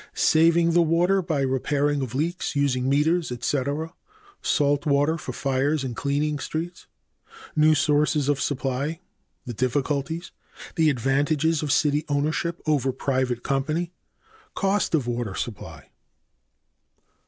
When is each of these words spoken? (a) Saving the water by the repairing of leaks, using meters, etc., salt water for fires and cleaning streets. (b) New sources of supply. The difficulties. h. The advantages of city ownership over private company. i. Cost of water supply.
(a) 0.01 0.03
Saving 0.17 0.71
the 0.71 0.81
water 0.81 1.21
by 1.21 1.41
the 1.41 1.47
repairing 1.47 2.01
of 2.01 2.15
leaks, 2.15 2.55
using 2.55 2.89
meters, 2.89 3.31
etc., 3.31 3.93
salt 4.41 4.87
water 4.87 5.15
for 5.15 5.31
fires 5.31 5.83
and 5.83 5.95
cleaning 5.95 6.39
streets. 6.39 6.87
(b) 7.53 7.61
New 7.61 7.75
sources 7.75 8.27
of 8.27 8.41
supply. 8.41 8.99
The 9.45 9.53
difficulties. 9.53 10.31
h. 10.69 10.73
The 10.75 10.89
advantages 10.89 11.61
of 11.61 11.71
city 11.71 12.03
ownership 12.09 12.63
over 12.65 12.91
private 12.91 13.43
company. 13.43 13.91
i. 13.91 14.49
Cost 14.59 14.95
of 14.95 15.05
water 15.05 15.35
supply. 15.35 15.91